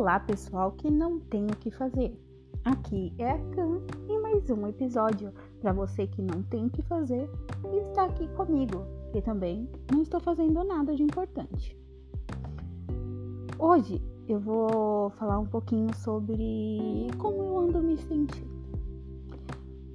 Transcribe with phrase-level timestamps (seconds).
[0.00, 2.18] Olá, pessoal que não tem o que fazer.
[2.64, 5.30] Aqui é a Can e mais um episódio
[5.60, 7.28] para você que não tem o que fazer
[7.70, 8.82] e está aqui comigo,
[9.12, 11.76] que também não estou fazendo nada de importante.
[13.58, 18.48] Hoje eu vou falar um pouquinho sobre como eu ando me sentindo.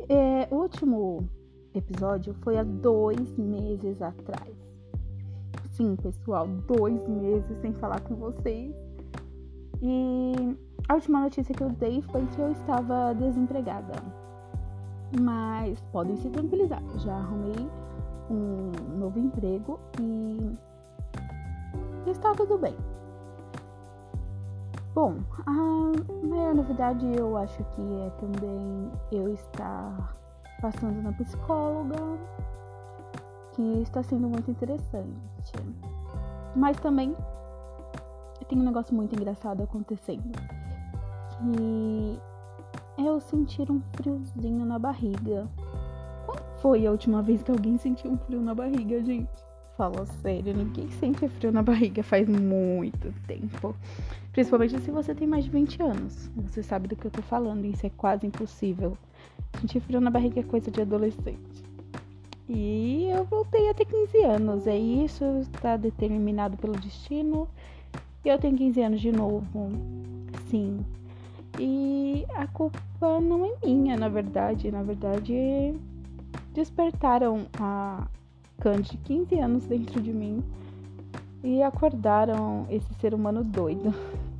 [0.07, 1.27] É, o último
[1.73, 4.55] episódio foi há dois meses atrás.
[5.71, 8.84] Sim, pessoal, dois meses sem falar com vocês
[9.87, 10.57] e
[10.89, 13.93] a última notícia que eu dei foi que eu estava desempregada.
[15.21, 17.69] Mas podem se tranquilizar, já arrumei
[18.31, 20.57] um novo emprego e
[22.09, 22.75] está tudo bem.
[24.95, 25.51] Bom, a
[26.25, 30.17] maior novidade eu acho que é também eu estar
[30.61, 31.95] passando na psicóloga,
[33.51, 35.53] que está sendo muito interessante.
[36.55, 37.15] Mas também
[38.47, 40.31] tem um negócio muito engraçado acontecendo.
[41.37, 42.19] Que
[42.97, 45.47] é eu sentir um friozinho na barriga.
[46.25, 49.45] Quando foi a última vez que alguém sentiu um frio na barriga, gente?
[49.77, 53.75] Fala sério, ninguém sente frio na barriga faz muito tempo.
[54.31, 56.31] Principalmente se você tem mais de 20 anos.
[56.37, 58.97] Você sabe do que eu tô falando, isso é quase impossível.
[59.59, 61.65] Sentir frio na barriga é coisa de adolescente.
[62.47, 64.67] E eu voltei a ter 15 anos.
[64.67, 67.49] É isso, está determinado pelo destino.
[68.25, 69.69] E eu tenho 15 anos de novo.
[70.49, 70.83] Sim.
[71.59, 72.81] E a culpa
[73.21, 74.71] não é minha, na verdade.
[74.71, 75.75] Na verdade,
[76.51, 78.07] despertaram a
[78.59, 80.43] Candy de 15 anos dentro de mim
[81.43, 83.93] e acordaram esse ser humano doido.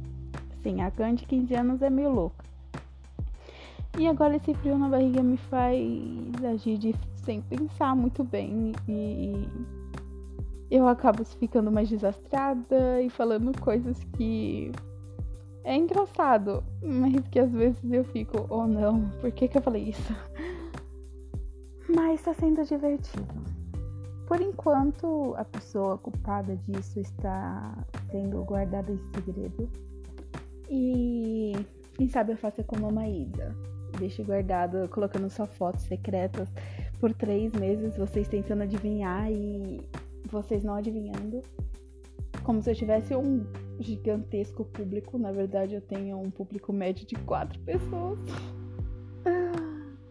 [0.63, 2.44] Sim, a Candy de 15 anos é meio louca.
[4.00, 5.80] E agora esse frio na barriga me faz
[6.44, 9.47] agir de, sem pensar muito bem e
[10.69, 14.72] eu acabo ficando mais desastrada e falando coisas que
[15.63, 19.90] é engraçado, mas que às vezes eu fico, oh não, por que, que eu falei
[19.90, 20.16] isso?
[21.90, 23.56] Mas tá sendo divertido.
[24.28, 27.78] Por enquanto, a pessoa culpada disso está
[28.09, 29.69] sendo guardada em segredo.
[30.69, 31.53] E
[31.94, 33.56] quem sabe eu faça como a Maísa.
[34.00, 36.50] Deixe guardado, colocando só fotos secretas
[37.00, 39.79] por três meses, vocês tentando adivinhar e
[40.30, 41.41] vocês não adivinhando.
[42.44, 43.46] Como se eu tivesse um
[43.80, 45.18] gigantesco público.
[45.18, 48.19] Na verdade, eu tenho um público médio de quatro pessoas.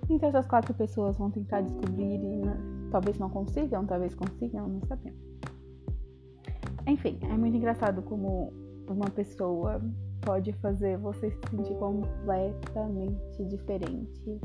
[0.08, 2.56] Então, essas quatro pessoas vão tentar descobrir e né,
[2.90, 5.18] talvez não consigam, talvez consigam, não sabemos.
[6.86, 8.52] Enfim, é muito engraçado como
[8.86, 9.80] uma pessoa
[10.20, 14.38] pode fazer você se sentir completamente diferente.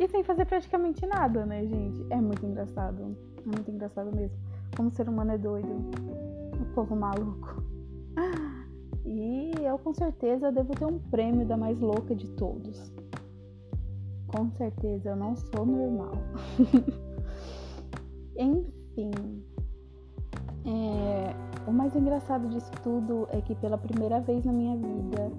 [0.00, 2.06] E sem fazer praticamente nada, né, gente?
[2.10, 3.16] É muito engraçado.
[3.38, 4.36] É muito engraçado mesmo.
[4.76, 5.68] Como o ser humano é doido.
[6.60, 7.62] O povo maluco.
[9.04, 12.92] E eu com certeza devo ter um prêmio da mais louca de todos.
[14.28, 16.12] Com certeza eu não sou normal.
[18.36, 19.44] Enfim.
[20.66, 21.34] É,
[21.68, 25.30] o mais engraçado disso tudo é que pela primeira vez na minha vida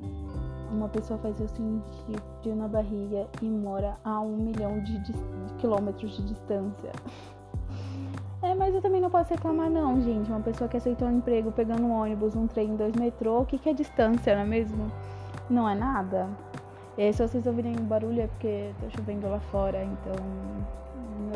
[0.71, 5.13] uma pessoa faz eu sentir frio na barriga e mora a um milhão de, de
[5.57, 6.91] quilômetros de distância.
[8.65, 10.27] Mas eu também não posso reclamar não, gente.
[10.27, 13.59] Uma pessoa que aceitou um emprego pegando um ônibus, um trem, dois metrô, o que,
[13.59, 14.91] que é distância, não é mesmo?
[15.47, 16.27] Não é nada.
[16.97, 20.15] E aí, se vocês ouvirem barulho é porque tá chovendo lá fora, então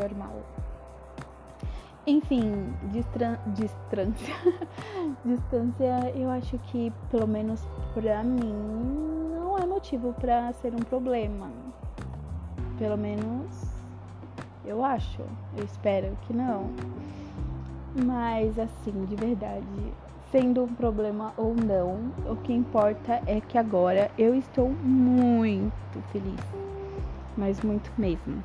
[0.01, 0.37] normal.
[2.07, 4.35] Enfim, distra distância.
[5.23, 7.63] distância, eu acho que, pelo menos
[7.93, 8.55] pra mim,
[9.35, 11.51] não é motivo para ser um problema.
[12.79, 13.69] Pelo menos
[14.65, 15.21] eu acho.
[15.55, 16.71] Eu espero que não.
[17.95, 19.65] Mas assim, de verdade,
[20.31, 26.39] sendo um problema ou não, o que importa é que agora eu estou muito feliz.
[27.35, 28.43] Mas muito mesmo.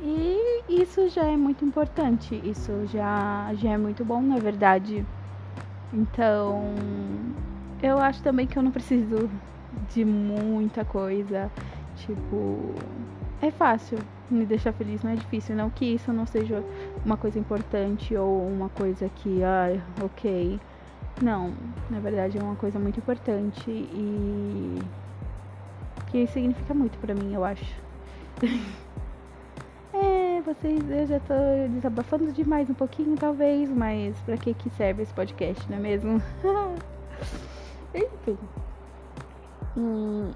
[0.00, 5.04] E isso já é muito importante, isso já, já é muito bom, na verdade.
[5.92, 6.74] Então,
[7.82, 9.30] eu acho também que eu não preciso
[9.92, 11.50] de muita coisa.
[11.96, 12.74] Tipo,
[13.40, 13.98] é fácil
[14.30, 15.56] me deixar feliz, não é difícil.
[15.56, 16.62] Não que isso não seja
[17.04, 20.60] uma coisa importante ou uma coisa que, ah, ok.
[21.22, 21.52] Não,
[21.90, 24.78] na verdade é uma coisa muito importante e
[26.10, 27.64] que significa muito para mim, eu acho.
[29.92, 31.34] é, vocês, eu já tô
[31.70, 36.22] desabafando demais um pouquinho, talvez, mas para que que serve esse podcast, não é mesmo?
[37.94, 38.38] Enfim.
[39.76, 40.30] Hum,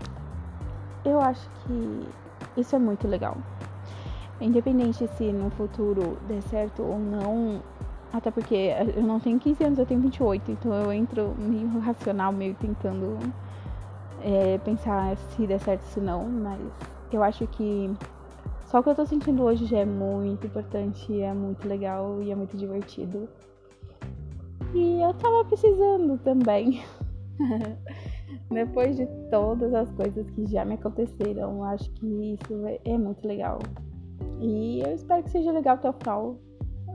[1.04, 2.08] eu acho que
[2.56, 3.36] isso é muito legal.
[4.42, 7.62] Independente se no futuro der certo ou não,
[8.12, 12.32] até porque eu não tenho 15 anos, eu tenho 28, então eu entro meio racional,
[12.32, 13.18] meio tentando
[14.20, 16.60] é, pensar se der certo se não, mas
[17.12, 17.90] eu acho que
[18.66, 22.30] só o que eu tô sentindo hoje já é muito importante, é muito legal e
[22.30, 23.28] é muito divertido.
[24.74, 26.82] E eu tava precisando também.
[28.50, 32.54] Depois de todas as coisas que já me aconteceram, acho que isso
[32.84, 33.58] é muito legal.
[34.42, 36.36] E eu espero que seja legal até o final.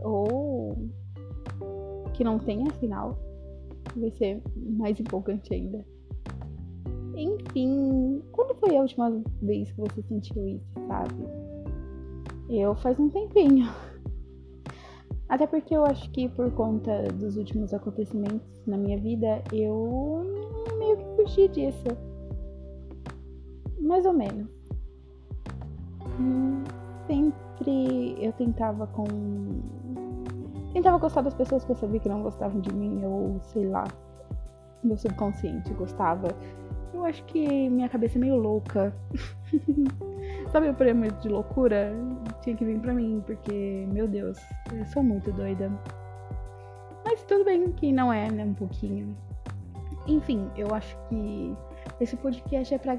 [0.04, 0.78] Ou
[2.14, 3.18] que não tenha final.
[3.96, 5.84] Vai ser mais empolgante ainda.
[7.16, 11.16] Enfim, quando foi a última vez que você sentiu isso, sabe?
[12.50, 13.68] Eu faz um tempinho.
[15.30, 20.22] Até porque eu acho que por conta dos últimos acontecimentos na minha vida, eu
[20.78, 21.88] meio que fugi disso.
[23.80, 24.48] Mais ou menos.
[26.20, 26.64] Hum,
[27.08, 29.06] sempre eu tentava com.
[30.74, 33.86] Tentava gostar das pessoas que eu sabia que não gostavam de mim, ou sei lá.
[34.84, 36.28] Meu subconsciente gostava
[36.98, 38.94] eu acho que minha cabeça é meio louca.
[40.52, 41.94] Sabe o prêmio de loucura?
[42.42, 44.40] Tinha que vir pra mim, porque, meu Deus,
[44.74, 45.72] eu sou muito doida.
[47.06, 48.44] Mas tudo bem que não é, né?
[48.44, 49.16] Um pouquinho.
[50.08, 51.56] Enfim, eu acho que
[52.00, 52.98] esse podcast é pra.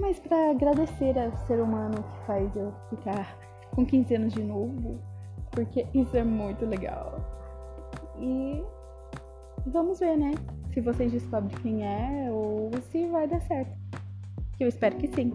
[0.00, 3.38] Mais pra agradecer ao ser humano que faz eu ficar
[3.74, 4.98] com 15 anos de novo.
[5.50, 7.20] Porque isso é muito legal.
[8.18, 8.62] E
[9.66, 10.32] vamos ver, né?
[10.74, 13.72] se vocês descobrem quem é ou se vai dar certo.
[14.58, 15.32] Eu espero que sim.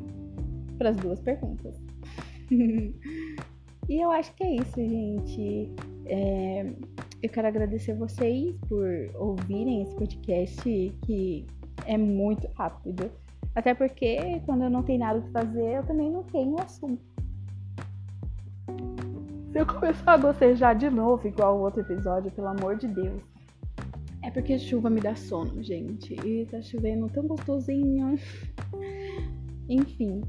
[0.77, 1.75] Para as duas perguntas.
[2.51, 2.93] e
[3.89, 5.71] eu acho que é isso, gente.
[6.05, 6.65] É,
[7.23, 10.61] eu quero agradecer vocês por ouvirem esse podcast
[11.05, 11.47] que
[11.85, 13.09] é muito rápido.
[13.59, 17.03] Até porque quando eu não tenho nada para fazer, eu também não tenho assunto.
[19.51, 23.21] Se eu começar a bocejar de novo, igual o outro episódio, pelo amor de Deus,
[24.23, 26.13] é porque chuva me dá sono, gente.
[26.25, 28.17] E tá chovendo tão gostosinho.
[29.67, 30.21] Enfim,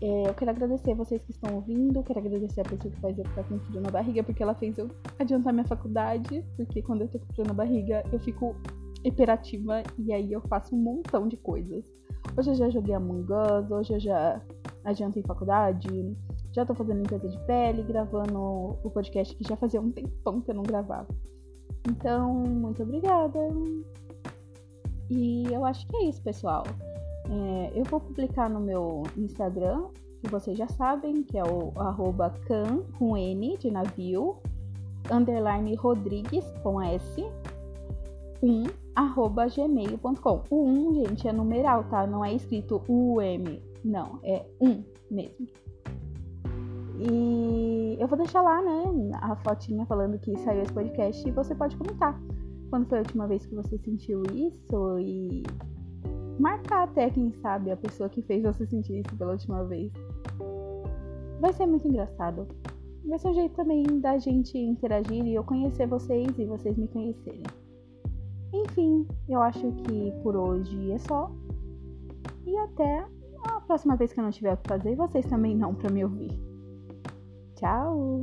[0.00, 2.04] é, eu quero agradecer a vocês que estão ouvindo.
[2.04, 4.78] Quero agradecer a pessoa que faz eu ficar com frio na barriga, porque ela fez
[4.78, 4.88] eu
[5.18, 6.44] adiantar minha faculdade.
[6.56, 8.54] Porque quando eu tô com frio na barriga, eu fico
[9.02, 11.84] hiperativa e aí eu faço um montão de coisas.
[12.38, 14.42] Hoje eu já joguei Among Us, hoje eu já
[14.84, 16.14] adiantei faculdade,
[16.52, 20.50] já tô fazendo limpeza de pele, gravando o podcast que já fazia um tempão que
[20.50, 21.08] eu não gravava.
[21.88, 23.38] Então, muito obrigada.
[25.08, 26.64] E eu acho que é isso, pessoal.
[27.30, 29.84] É, eu vou publicar no meu Instagram,
[30.22, 34.36] que vocês já sabem, que é o arroba can, com N de navio,
[35.10, 37.24] underline Rodrigues, com S,
[38.42, 40.42] 1, arroba gmail.com.
[40.50, 42.06] O 1, gente, é numeral, tá?
[42.06, 45.46] Não é escrito UM, não, é 1 mesmo.
[46.98, 51.54] E eu vou deixar lá, né, a fotinha falando que saiu esse podcast e você
[51.54, 52.18] pode comentar
[52.70, 55.42] quando foi a última vez que você sentiu isso e
[56.38, 59.92] marcar até, quem sabe, a pessoa que fez você sentir isso pela última vez.
[61.40, 62.46] Vai ser muito engraçado.
[63.04, 66.88] Vai ser um jeito também da gente interagir e eu conhecer vocês e vocês me
[66.88, 67.42] conhecerem.
[68.52, 71.30] Enfim, eu acho que por hoje é só.
[72.44, 73.04] E até
[73.44, 76.04] a próxima vez que eu não tiver o que fazer, vocês também não para me
[76.04, 76.38] ouvir.
[77.56, 78.22] Tchau!